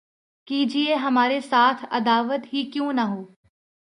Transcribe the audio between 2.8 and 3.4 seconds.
نہ ہو